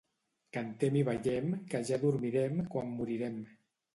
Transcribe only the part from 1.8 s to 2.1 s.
ja